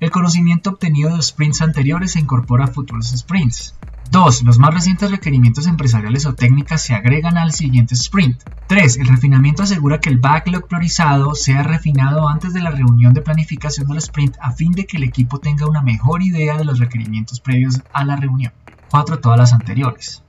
El 0.00 0.10
conocimiento 0.10 0.70
obtenido 0.70 1.14
de 1.14 1.22
sprints 1.22 1.62
anteriores 1.62 2.10
se 2.10 2.18
incorpora 2.18 2.64
a 2.64 2.66
futuros 2.66 3.14
sprints. 3.16 3.76
2. 4.10 4.42
Los 4.42 4.58
más 4.58 4.74
recientes 4.74 5.12
requerimientos 5.12 5.68
empresariales 5.68 6.26
o 6.26 6.34
técnicas 6.34 6.82
se 6.82 6.94
agregan 6.94 7.38
al 7.38 7.52
siguiente 7.52 7.94
sprint. 7.94 8.42
3. 8.66 8.96
El 8.96 9.06
refinamiento 9.06 9.62
asegura 9.62 10.00
que 10.00 10.10
el 10.10 10.18
backlog 10.18 10.66
priorizado 10.66 11.36
sea 11.36 11.62
refinado 11.62 12.28
antes 12.28 12.52
de 12.52 12.62
la 12.62 12.72
reunión 12.72 13.14
de 13.14 13.22
planificación 13.22 13.86
del 13.86 13.98
sprint 13.98 14.34
a 14.40 14.50
fin 14.50 14.72
de 14.72 14.86
que 14.86 14.96
el 14.96 15.04
equipo 15.04 15.38
tenga 15.38 15.68
una 15.68 15.82
mejor 15.82 16.24
idea 16.24 16.56
de 16.56 16.64
los 16.64 16.80
requerimientos 16.80 17.38
previos 17.38 17.80
a 17.92 18.04
la 18.04 18.16
reunión. 18.16 18.52
4. 18.90 19.20
Todas 19.20 19.38
las 19.38 19.52
anteriores. 19.52 20.24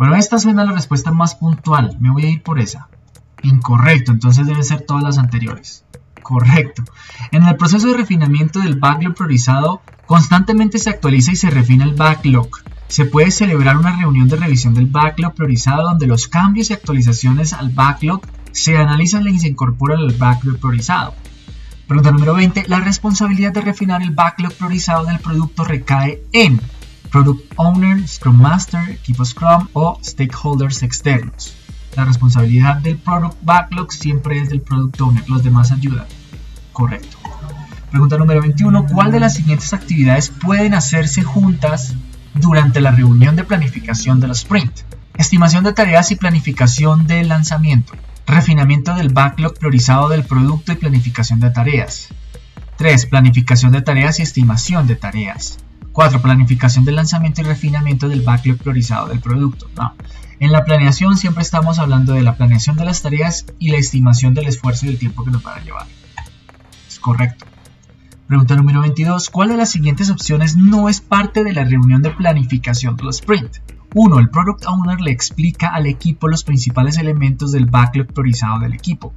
Bueno, 0.00 0.16
esta 0.16 0.38
suena 0.38 0.64
la 0.64 0.72
respuesta 0.72 1.10
más 1.10 1.34
puntual. 1.34 1.98
Me 2.00 2.10
voy 2.10 2.24
a 2.24 2.30
ir 2.30 2.42
por 2.42 2.58
esa. 2.58 2.88
Incorrecto, 3.42 4.12
entonces 4.12 4.46
deben 4.46 4.64
ser 4.64 4.80
todas 4.80 5.02
las 5.02 5.18
anteriores. 5.18 5.84
Correcto. 6.22 6.84
En 7.32 7.42
el 7.44 7.54
proceso 7.56 7.86
de 7.86 7.98
refinamiento 7.98 8.60
del 8.60 8.78
backlog 8.78 9.14
priorizado, 9.14 9.82
constantemente 10.06 10.78
se 10.78 10.88
actualiza 10.88 11.32
y 11.32 11.36
se 11.36 11.50
refina 11.50 11.84
el 11.84 11.96
backlog 11.96 12.48
se 12.88 13.04
puede 13.04 13.30
celebrar 13.30 13.76
una 13.76 13.94
reunión 13.94 14.26
de 14.26 14.36
revisión 14.36 14.72
del 14.72 14.86
backlog 14.86 15.34
priorizado 15.34 15.82
donde 15.82 16.06
los 16.06 16.28
cambios 16.28 16.70
y 16.70 16.72
actualizaciones 16.72 17.52
al 17.52 17.68
backlog 17.68 18.22
se 18.52 18.78
analizan 18.78 19.28
y 19.28 19.38
se 19.38 19.48
incorporan 19.48 19.98
al 19.98 20.14
backlog 20.14 20.56
priorizado. 20.60 21.14
Pregunta 21.86 22.10
número 22.10 22.32
20. 22.32 22.64
La 22.68 22.80
responsabilidad 22.80 23.52
de 23.52 23.60
refinar 23.60 24.00
el 24.00 24.12
backlog 24.12 24.54
priorizado 24.54 25.04
del 25.04 25.18
producto 25.18 25.62
recae 25.62 26.22
en 26.32 26.58
Product 27.10 27.52
Owner, 27.56 28.06
Scrum 28.06 28.40
Master, 28.40 28.88
equipo 28.90 29.24
Scrum 29.24 29.68
o 29.72 29.98
stakeholders 30.02 30.82
externos. 30.82 31.54
La 31.96 32.04
responsabilidad 32.04 32.76
del 32.76 32.98
Product 32.98 33.36
Backlog 33.42 33.92
siempre 33.92 34.40
es 34.40 34.48
del 34.48 34.60
Product 34.60 35.00
Owner, 35.00 35.28
los 35.28 35.42
demás 35.42 35.72
ayudan. 35.72 36.06
Correcto. 36.72 37.16
Pregunta 37.90 38.16
número 38.16 38.40
21. 38.40 38.86
¿Cuál 38.86 39.10
de 39.10 39.20
las 39.20 39.34
siguientes 39.34 39.72
actividades 39.72 40.30
pueden 40.30 40.74
hacerse 40.74 41.22
juntas 41.22 41.94
durante 42.34 42.80
la 42.80 42.90
reunión 42.90 43.36
de 43.36 43.44
planificación 43.44 44.20
del 44.20 44.30
sprint. 44.32 44.72
Estimación 45.16 45.64
de 45.64 45.72
tareas 45.72 46.10
y 46.10 46.16
planificación 46.16 47.06
del 47.06 47.28
lanzamiento. 47.28 47.92
Refinamiento 48.26 48.94
del 48.94 49.12
backlog 49.12 49.58
priorizado 49.58 50.08
del 50.08 50.24
producto 50.24 50.72
y 50.72 50.76
planificación 50.76 51.40
de 51.40 51.50
tareas. 51.50 52.08
3. 52.76 53.06
Planificación 53.06 53.72
de 53.72 53.82
tareas 53.82 54.20
y 54.20 54.22
estimación 54.22 54.86
de 54.86 54.96
tareas. 54.96 55.58
4. 56.00 56.22
Planificación 56.22 56.86
del 56.86 56.96
lanzamiento 56.96 57.42
y 57.42 57.44
refinamiento 57.44 58.08
del 58.08 58.22
backlog 58.22 58.56
priorizado 58.56 59.08
del 59.08 59.20
producto. 59.20 59.68
En 60.38 60.50
la 60.50 60.64
planeación 60.64 61.18
siempre 61.18 61.42
estamos 61.42 61.78
hablando 61.78 62.14
de 62.14 62.22
la 62.22 62.36
planeación 62.36 62.74
de 62.76 62.86
las 62.86 63.02
tareas 63.02 63.44
y 63.58 63.68
la 63.68 63.76
estimación 63.76 64.32
del 64.32 64.46
esfuerzo 64.46 64.86
y 64.86 64.88
el 64.88 64.98
tiempo 64.98 65.26
que 65.26 65.30
nos 65.30 65.42
van 65.42 65.58
a 65.58 65.62
llevar. 65.62 65.86
Es 66.88 66.98
correcto. 66.98 67.44
Pregunta 68.28 68.56
número 68.56 68.80
22. 68.80 69.28
¿Cuál 69.28 69.50
de 69.50 69.58
las 69.58 69.72
siguientes 69.72 70.08
opciones 70.08 70.56
no 70.56 70.88
es 70.88 71.02
parte 71.02 71.44
de 71.44 71.52
la 71.52 71.64
reunión 71.64 72.00
de 72.00 72.12
planificación 72.12 72.96
del 72.96 73.10
sprint? 73.10 73.58
1. 73.92 74.18
El 74.20 74.30
Product 74.30 74.64
Owner 74.68 75.02
le 75.02 75.10
explica 75.10 75.68
al 75.68 75.84
equipo 75.84 76.28
los 76.28 76.44
principales 76.44 76.96
elementos 76.96 77.52
del 77.52 77.66
backlog 77.66 78.06
priorizado 78.06 78.60
del 78.60 78.72
equipo. 78.72 79.12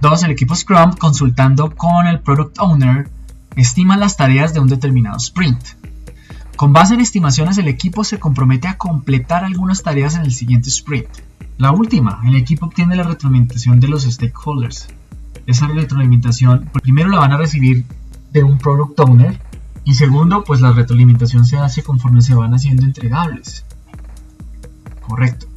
2. 0.00 0.22
El 0.22 0.30
equipo 0.30 0.54
Scrum, 0.54 0.94
consultando 0.94 1.76
con 1.76 2.06
el 2.06 2.20
Product 2.20 2.58
Owner, 2.58 3.10
estima 3.54 3.98
las 3.98 4.16
tareas 4.16 4.54
de 4.54 4.60
un 4.60 4.68
determinado 4.68 5.18
sprint. 5.18 5.82
Con 6.62 6.72
base 6.72 6.94
en 6.94 7.00
estimaciones, 7.00 7.58
el 7.58 7.66
equipo 7.66 8.04
se 8.04 8.20
compromete 8.20 8.68
a 8.68 8.78
completar 8.78 9.44
algunas 9.44 9.82
tareas 9.82 10.14
en 10.14 10.20
el 10.20 10.30
siguiente 10.30 10.68
sprint. 10.68 11.08
La 11.58 11.72
última, 11.72 12.20
el 12.24 12.36
equipo 12.36 12.66
obtiene 12.66 12.94
la 12.94 13.02
retroalimentación 13.02 13.80
de 13.80 13.88
los 13.88 14.04
stakeholders. 14.04 14.86
Esa 15.48 15.66
retroalimentación, 15.66 16.70
primero 16.80 17.08
la 17.08 17.18
van 17.18 17.32
a 17.32 17.36
recibir 17.36 17.84
de 18.30 18.44
un 18.44 18.58
product 18.58 19.00
owner 19.00 19.40
y 19.82 19.94
segundo, 19.94 20.44
pues 20.44 20.60
la 20.60 20.70
retroalimentación 20.70 21.44
se 21.46 21.58
hace 21.58 21.82
conforme 21.82 22.22
se 22.22 22.36
van 22.36 22.54
haciendo 22.54 22.84
entregables. 22.84 23.64
Correcto. 25.00 25.48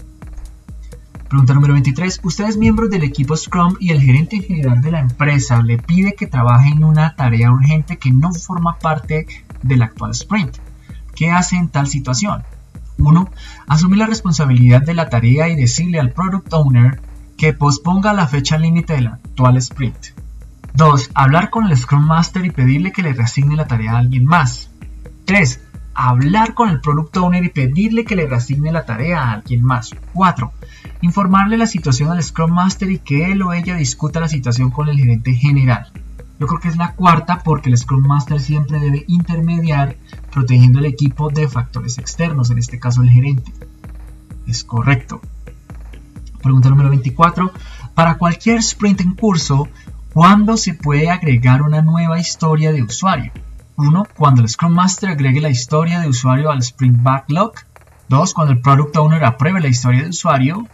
Pregunta 1.29 1.53
número 1.53 1.73
23. 1.73 2.21
Usted 2.23 2.45
es 2.45 2.57
miembro 2.57 2.87
del 2.87 3.03
equipo 3.03 3.37
Scrum 3.37 3.75
y 3.79 3.91
el 3.91 4.01
gerente 4.01 4.39
general 4.39 4.81
de 4.81 4.89
la 4.89 5.01
empresa 5.01 5.61
le 5.61 5.77
pide 5.77 6.15
que 6.15 6.25
trabaje 6.25 6.69
en 6.69 6.83
una 6.83 7.15
tarea 7.15 7.51
urgente 7.51 7.97
que 7.97 8.09
no 8.09 8.33
forma 8.33 8.79
parte 8.79 9.27
del 9.61 9.83
actual 9.83 10.09
sprint. 10.09 10.64
¿Qué 11.15 11.31
hace 11.31 11.55
en 11.55 11.69
tal 11.69 11.87
situación? 11.87 12.43
1. 12.97 13.29
Asume 13.67 13.97
la 13.97 14.07
responsabilidad 14.07 14.81
de 14.81 14.93
la 14.93 15.09
tarea 15.09 15.49
y 15.49 15.55
decirle 15.55 15.99
al 15.99 16.11
product 16.11 16.53
owner 16.53 17.01
que 17.37 17.53
posponga 17.53 18.13
la 18.13 18.27
fecha 18.27 18.57
límite 18.57 18.93
del 18.93 19.07
actual 19.07 19.57
sprint. 19.57 20.07
2. 20.73 21.11
Hablar 21.13 21.49
con 21.49 21.67
el 21.67 21.77
Scrum 21.77 22.05
Master 22.05 22.45
y 22.45 22.51
pedirle 22.51 22.91
que 22.91 23.01
le 23.01 23.13
reasigne 23.13 23.55
la 23.55 23.67
tarea 23.67 23.93
a 23.93 23.99
alguien 23.99 24.25
más. 24.25 24.69
3. 25.25 25.61
Hablar 25.93 26.53
con 26.53 26.69
el 26.69 26.81
Product 26.81 27.15
Owner 27.15 27.43
y 27.45 27.49
pedirle 27.49 28.03
que 28.03 28.17
le 28.17 28.27
reasigne 28.27 28.73
la 28.73 28.85
tarea 28.85 29.21
a 29.21 29.31
alguien 29.33 29.63
más. 29.63 29.91
4. 30.13 30.51
Informarle 31.01 31.57
la 31.57 31.67
situación 31.67 32.11
al 32.11 32.21
Scrum 32.21 32.51
Master 32.51 32.91
y 32.91 32.99
que 32.99 33.31
él 33.31 33.41
o 33.41 33.53
ella 33.53 33.75
discuta 33.75 34.19
la 34.19 34.27
situación 34.27 34.71
con 34.71 34.89
el 34.89 34.97
gerente 34.97 35.33
general. 35.33 35.91
Yo 36.37 36.47
creo 36.47 36.59
que 36.59 36.67
es 36.67 36.75
la 36.75 36.91
cuarta 36.91 37.39
porque 37.43 37.69
el 37.69 37.77
Scrum 37.77 38.05
Master 38.05 38.41
siempre 38.41 38.79
debe 38.79 39.05
intermediar 39.07 39.95
protegiendo 40.35 40.77
al 40.77 40.85
equipo 40.85 41.31
de 41.31 41.47
factores 41.47 41.97
externos, 41.97 42.51
en 42.51 42.59
este 42.59 42.77
caso 42.77 43.01
el 43.01 43.09
gerente. 43.09 43.51
Es 44.45 44.63
correcto. 44.63 45.19
Pregunta 46.43 46.69
número 46.69 46.89
24. 46.89 47.51
Para 47.95 48.19
cualquier 48.19 48.59
sprint 48.59 49.01
en 49.01 49.15
curso, 49.15 49.67
¿Cuándo 50.15 50.55
se 50.55 50.73
puede 50.73 51.09
agregar 51.09 51.61
una 51.61 51.81
nueva 51.81 52.17
historia 52.17 52.71
de 52.71 52.81
usuario? 52.81 53.33
1. 53.75 54.07
Cuando 54.15 54.41
el 54.41 54.47
Scrum 54.47 54.71
Master 54.71 55.09
agregue 55.09 55.41
la 55.41 55.49
historia 55.49 55.99
de 55.99 56.07
usuario 56.07 56.51
al 56.51 56.59
Sprint 56.59 57.03
Backlog. 57.03 57.51
2. 58.07 58.33
Cuando 58.33 58.53
el 58.53 58.61
Product 58.61 58.95
Owner 58.95 59.25
apruebe 59.25 59.59
la 59.59 59.67
historia 59.67 60.03
de 60.03 60.11
usuario. 60.11 60.69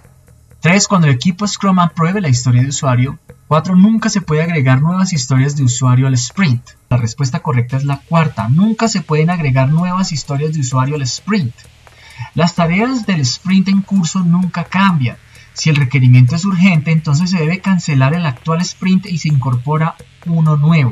3. 0.62 0.88
Cuando 0.88 1.08
el 1.08 1.16
equipo 1.16 1.48
Scrum 1.48 1.80
apruebe 1.80 2.22
la 2.22 2.30
historia 2.30 2.62
de 2.62 2.68
usuario. 2.68 3.18
4. 3.48 3.76
Nunca 3.76 4.10
se 4.10 4.22
puede 4.22 4.44
agregar 4.44 4.80
nuevas 4.80 5.12
historias 5.12 5.56
de 5.56 5.64
usuario 5.64 6.06
al 6.06 6.14
sprint. 6.14 6.62
La 6.88 6.98
respuesta 6.98 7.40
correcta 7.40 7.78
es 7.78 7.84
la 7.84 7.98
cuarta. 7.98 8.48
Nunca 8.48 8.88
se 8.88 9.02
pueden 9.02 9.32
agregar 9.32 9.70
nuevas 9.70 10.12
historias 10.12 10.54
de 10.54 10.60
usuario 10.60 10.94
al 10.94 11.02
sprint. 11.02 11.56
Las 12.36 12.54
tareas 12.54 13.08
del 13.08 13.22
sprint 13.22 13.70
en 13.70 13.82
curso 13.82 14.20
nunca 14.20 14.66
cambian 14.66 15.18
Si 15.54 15.72
el 15.72 15.78
requerimiento 15.78 16.36
es 16.36 16.46
urgente, 16.46 16.92
entonces 16.92 17.32
se 17.32 17.40
debe 17.40 17.60
cancelar 17.60 18.14
el 18.14 18.28
actual 18.28 18.62
sprint 18.62 19.08
y 19.08 19.18
se 19.18 19.30
incorpora 19.30 19.96
uno 20.28 20.58
nuevo. 20.58 20.92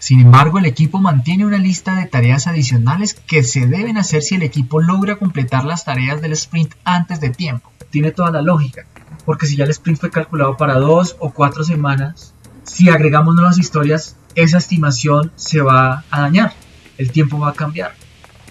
Sin 0.00 0.18
embargo, 0.18 0.58
el 0.58 0.66
equipo 0.66 0.98
mantiene 0.98 1.46
una 1.46 1.58
lista 1.58 1.94
de 1.94 2.06
tareas 2.06 2.48
adicionales 2.48 3.14
que 3.14 3.44
se 3.44 3.68
deben 3.68 3.96
hacer 3.96 4.22
si 4.22 4.34
el 4.34 4.42
equipo 4.42 4.80
logra 4.80 5.16
completar 5.16 5.64
las 5.64 5.84
tareas 5.84 6.20
del 6.20 6.32
sprint 6.32 6.74
antes 6.82 7.20
de 7.20 7.30
tiempo. 7.30 7.70
Tiene 7.90 8.10
toda 8.10 8.32
la 8.32 8.42
lógica, 8.42 8.84
porque 9.24 9.46
si 9.46 9.56
ya 9.56 9.64
el 9.64 9.70
sprint 9.70 10.00
fue 10.00 10.10
calculado 10.10 10.56
para 10.56 10.74
dos 10.74 11.16
o 11.18 11.30
cuatro 11.30 11.64
semanas, 11.64 12.34
si 12.62 12.88
agregamos 12.88 13.34
nuevas 13.34 13.58
historias, 13.58 14.16
esa 14.34 14.58
estimación 14.58 15.32
se 15.36 15.60
va 15.60 16.04
a 16.10 16.20
dañar, 16.20 16.52
el 16.98 17.10
tiempo 17.10 17.38
va 17.38 17.50
a 17.50 17.54
cambiar, 17.54 17.94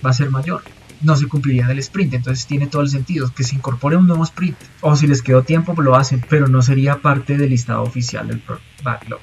va 0.06 0.12
a 0.12 0.14
ser 0.14 0.30
mayor 0.30 0.64
no 1.04 1.16
se 1.16 1.28
cumpliría 1.28 1.68
del 1.68 1.80
sprint. 1.80 2.16
Entonces 2.16 2.48
tiene 2.48 2.68
todo 2.68 2.82
el 2.82 2.90
sentido 2.90 3.32
que 3.34 3.44
se 3.44 3.56
incorpore 3.56 3.98
un 3.98 4.08
nuevo 4.08 4.24
sprint. 4.24 4.58
O 4.82 4.96
si 4.96 5.06
les 5.06 5.22
quedó 5.22 5.44
tiempo, 5.44 5.80
lo 5.82 5.96
hacen, 5.96 6.26
pero 6.30 6.48
no 6.48 6.62
sería 6.62 7.02
parte 7.02 7.38
del 7.38 7.52
listado 7.52 7.84
oficial 7.84 8.28
del 8.28 8.42
backlog. 8.84 9.20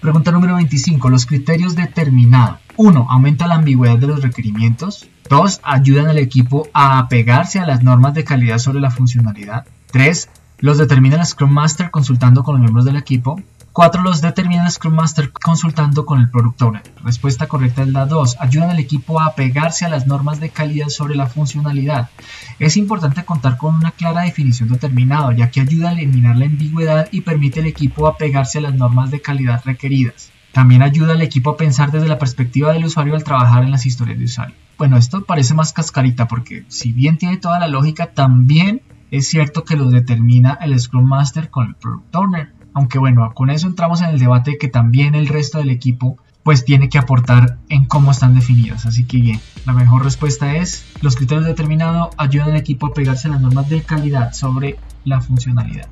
Pregunta 0.00 0.30
número 0.30 0.54
25. 0.54 1.10
Los 1.10 1.26
criterios 1.26 1.74
determinados. 1.74 2.60
1. 2.76 3.06
Aumenta 3.10 3.46
la 3.46 3.56
ambigüedad 3.56 3.98
de 3.98 4.06
los 4.06 4.22
requerimientos. 4.22 5.08
2. 5.28 5.60
Ayudan 5.62 6.08
al 6.08 6.18
equipo 6.18 6.68
a 6.72 6.98
apegarse 6.98 7.58
a 7.58 7.66
las 7.66 7.82
normas 7.82 8.14
de 8.14 8.24
calidad 8.24 8.58
sobre 8.58 8.80
la 8.80 8.90
funcionalidad. 8.90 9.66
3. 9.92 10.28
Los 10.62 10.76
determina 10.76 11.16
el 11.16 11.24
Scrum 11.24 11.50
Master 11.50 11.90
consultando 11.90 12.44
con 12.44 12.54
los 12.54 12.60
miembros 12.60 12.84
del 12.84 12.96
equipo. 12.96 13.40
4. 13.72 14.02
Los 14.02 14.20
determina 14.20 14.66
el 14.66 14.70
Scrum 14.70 14.92
Master 14.92 15.32
consultando 15.32 16.04
con 16.04 16.20
el 16.20 16.28
Product. 16.28 16.86
Respuesta 17.02 17.46
correcta 17.46 17.80
es 17.80 17.88
la 17.88 18.04
2. 18.04 18.36
Ayudan 18.40 18.68
al 18.68 18.78
equipo 18.78 19.18
a 19.18 19.26
apegarse 19.26 19.86
a 19.86 19.88
las 19.88 20.06
normas 20.06 20.38
de 20.38 20.50
calidad 20.50 20.88
sobre 20.88 21.14
la 21.14 21.26
funcionalidad. 21.26 22.10
Es 22.58 22.76
importante 22.76 23.24
contar 23.24 23.56
con 23.56 23.74
una 23.74 23.92
clara 23.92 24.20
definición 24.22 24.68
determinada, 24.68 25.34
ya 25.34 25.50
que 25.50 25.62
ayuda 25.62 25.88
a 25.88 25.92
eliminar 25.92 26.36
la 26.36 26.44
ambigüedad 26.44 27.08
y 27.10 27.22
permite 27.22 27.60
al 27.60 27.66
equipo 27.66 28.06
apegarse 28.06 28.58
a 28.58 28.62
las 28.62 28.74
normas 28.74 29.10
de 29.10 29.22
calidad 29.22 29.62
requeridas. 29.64 30.30
También 30.52 30.82
ayuda 30.82 31.14
al 31.14 31.22
equipo 31.22 31.50
a 31.50 31.56
pensar 31.56 31.90
desde 31.90 32.08
la 32.08 32.18
perspectiva 32.18 32.74
del 32.74 32.84
usuario 32.84 33.14
al 33.14 33.24
trabajar 33.24 33.62
en 33.62 33.70
las 33.70 33.86
historias 33.86 34.18
de 34.18 34.26
usuario. 34.26 34.56
Bueno, 34.76 34.98
esto 34.98 35.24
parece 35.24 35.54
más 35.54 35.72
cascarita 35.72 36.28
porque 36.28 36.64
si 36.68 36.92
bien 36.92 37.16
tiene 37.16 37.38
toda 37.38 37.58
la 37.58 37.68
lógica, 37.68 38.08
también 38.08 38.82
es 39.10 39.28
cierto 39.28 39.64
que 39.64 39.76
lo 39.76 39.90
determina 39.90 40.58
el 40.60 40.78
Scrum 40.78 41.04
Master 41.04 41.50
con 41.50 41.68
el 41.68 41.74
Product 41.74 42.14
Owner. 42.14 42.52
Aunque 42.72 42.98
bueno, 42.98 43.32
con 43.34 43.50
eso 43.50 43.66
entramos 43.66 44.00
en 44.00 44.10
el 44.10 44.18
debate 44.18 44.58
que 44.58 44.68
también 44.68 45.14
el 45.14 45.28
resto 45.28 45.58
del 45.58 45.70
equipo 45.70 46.18
pues 46.42 46.64
tiene 46.64 46.88
que 46.88 46.98
aportar 46.98 47.58
en 47.68 47.84
cómo 47.84 48.10
están 48.10 48.34
definidas. 48.34 48.86
Así 48.86 49.04
que 49.04 49.18
bien, 49.18 49.40
la 49.66 49.72
mejor 49.72 50.04
respuesta 50.04 50.56
es 50.56 50.86
los 51.00 51.16
criterios 51.16 51.46
determinados 51.46 52.10
ayudan 52.16 52.50
al 52.50 52.56
equipo 52.56 52.86
a 52.86 52.94
pegarse 52.94 53.28
a 53.28 53.32
las 53.32 53.40
normas 53.40 53.68
de 53.68 53.82
calidad 53.82 54.32
sobre 54.32 54.78
la 55.04 55.20
funcionalidad. 55.20 55.88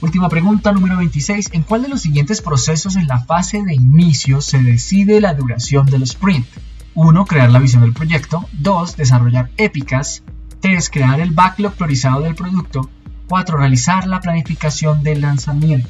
Última 0.00 0.28
pregunta, 0.28 0.70
número 0.70 0.96
26. 0.98 1.50
¿En 1.52 1.62
cuál 1.62 1.82
de 1.82 1.88
los 1.88 2.02
siguientes 2.02 2.40
procesos 2.40 2.94
en 2.94 3.08
la 3.08 3.18
fase 3.18 3.64
de 3.64 3.74
inicio 3.74 4.40
se 4.40 4.62
decide 4.62 5.20
la 5.20 5.34
duración 5.34 5.86
del 5.86 6.02
sprint? 6.02 6.46
1. 6.94 7.24
Crear 7.26 7.50
la 7.50 7.58
visión 7.58 7.82
del 7.82 7.92
proyecto. 7.92 8.48
2. 8.52 8.96
Desarrollar 8.96 9.50
épicas. 9.56 10.22
3. 10.60 10.90
Crear 10.90 11.20
el 11.20 11.30
backlog 11.32 11.74
priorizado 11.74 12.22
del 12.22 12.34
producto. 12.34 12.90
4. 13.28 13.58
Realizar 13.58 14.06
la 14.06 14.20
planificación 14.20 15.02
del 15.02 15.20
lanzamiento. 15.20 15.88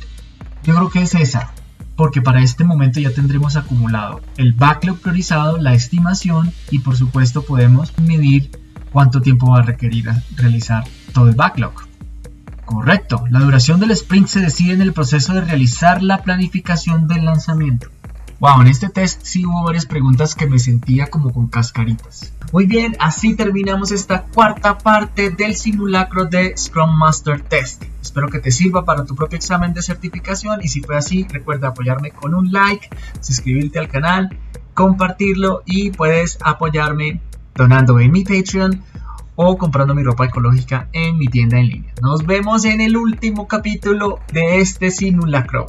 Yo 0.65 0.75
creo 0.75 0.91
que 0.91 1.03
es 1.03 1.15
esa, 1.15 1.53
porque 1.97 2.21
para 2.21 2.43
este 2.43 2.65
momento 2.65 3.01
ya 3.01 3.13
tendremos 3.13 3.57
acumulado 3.57 4.21
el 4.37 4.53
backlog 4.53 4.99
priorizado, 4.99 5.57
la 5.59 5.75
estimación 5.75 6.53
y 6.71 6.81
por 6.81 6.97
supuesto 6.97 7.43
podemos 7.43 7.93
medir 7.99 8.51
cuánto 8.93 9.21
tiempo 9.21 9.51
va 9.51 9.61
a 9.61 9.63
requerir 9.63 10.11
realizar 10.37 10.85
todo 11.13 11.29
el 11.29 11.35
backlog. 11.35 11.73
Correcto, 12.65 13.25
la 13.31 13.41
duración 13.41 13.81
del 13.81 13.93
sprint 13.93 14.29
se 14.29 14.41
decide 14.41 14.75
en 14.75 14.83
el 14.83 14.93
proceso 14.93 15.33
de 15.33 15.41
realizar 15.41 16.03
la 16.03 16.19
planificación 16.19 17.09
del 17.09 17.25
lanzamiento. 17.25 17.89
Wow, 18.41 18.61
en 18.61 18.69
este 18.69 18.89
test 18.89 19.23
sí 19.25 19.45
hubo 19.45 19.65
varias 19.65 19.85
preguntas 19.85 20.37
que 20.37 20.47
me 20.47 20.61
sentía 20.61 21.09
como 21.09 21.33
con 21.33 21.49
cascaritas. 21.49 22.33
Muy 22.53 22.67
bien, 22.67 22.97
así 23.01 23.35
terminamos 23.35 23.91
esta 23.91 24.27
cuarta 24.27 24.79
parte 24.79 25.31
del 25.31 25.57
simulacro 25.57 26.25
de 26.27 26.57
Scrum 26.57 26.97
Master 26.97 27.41
Test. 27.41 27.83
Espero 28.01 28.29
que 28.29 28.39
te 28.39 28.53
sirva 28.53 28.85
para 28.85 29.05
tu 29.05 29.17
propio 29.17 29.37
examen 29.37 29.75
de 29.75 29.83
certificación 29.83 30.61
y 30.63 30.69
si 30.69 30.81
fue 30.83 30.97
así, 30.97 31.27
recuerda 31.29 31.69
apoyarme 31.69 32.13
con 32.13 32.33
un 32.33 32.53
like, 32.53 32.89
suscribirte 33.21 33.81
al 33.81 33.89
canal, 33.89 34.39
compartirlo 34.73 35.65
y 35.67 35.91
puedes 35.91 36.39
apoyarme 36.41 37.21
donando 37.57 37.99
en 37.99 38.13
mi 38.13 38.23
Patreon 38.23 38.85
o 39.35 39.59
comprando 39.59 39.97
mi 39.97 40.05
ropa 40.05 40.27
ecológica 40.27 40.89
en 40.93 41.19
mi 41.19 41.27
tienda 41.27 41.59
en 41.59 41.67
línea. 41.67 41.93
Nos 42.03 42.25
vemos 42.25 42.65
en 42.65 42.81
el 42.83 42.97
último 42.97 43.49
capítulo 43.49 44.21
de 44.33 44.61
este 44.61 44.93
simulacro. 44.93 45.67